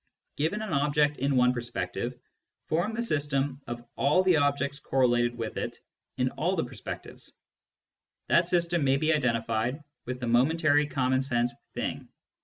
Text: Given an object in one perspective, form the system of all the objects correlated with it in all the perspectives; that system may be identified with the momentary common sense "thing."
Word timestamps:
Given 0.35 0.63
an 0.63 0.73
object 0.73 1.17
in 1.17 1.35
one 1.35 1.53
perspective, 1.53 2.17
form 2.65 2.95
the 2.95 3.03
system 3.03 3.61
of 3.67 3.85
all 3.95 4.23
the 4.23 4.37
objects 4.37 4.79
correlated 4.79 5.37
with 5.37 5.57
it 5.57 5.77
in 6.17 6.31
all 6.31 6.55
the 6.55 6.63
perspectives; 6.65 7.31
that 8.27 8.47
system 8.47 8.83
may 8.83 8.97
be 8.97 9.13
identified 9.13 9.83
with 10.07 10.19
the 10.19 10.25
momentary 10.25 10.87
common 10.87 11.21
sense 11.21 11.53
"thing." 11.75 12.07